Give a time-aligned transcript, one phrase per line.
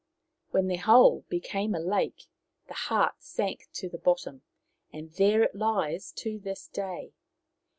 [0.49, 2.23] When the hole became a lake
[2.67, 4.41] the heart sank to the bottom,
[4.91, 7.13] and there it lies to this day.